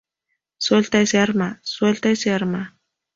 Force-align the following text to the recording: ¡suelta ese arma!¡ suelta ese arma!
¡suelta 0.57 0.99
ese 0.99 1.19
arma!¡ 1.19 1.59
suelta 1.61 2.09
ese 2.09 2.31
arma! 2.31 2.75